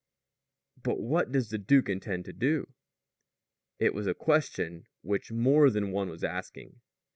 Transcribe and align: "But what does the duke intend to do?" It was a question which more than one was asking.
"But 0.81 0.99
what 0.99 1.31
does 1.31 1.51
the 1.51 1.59
duke 1.59 1.87
intend 1.87 2.25
to 2.25 2.33
do?" 2.33 2.73
It 3.77 3.93
was 3.93 4.07
a 4.07 4.15
question 4.15 4.87
which 5.03 5.31
more 5.31 5.69
than 5.69 5.91
one 5.91 6.09
was 6.09 6.23
asking. 6.23 6.81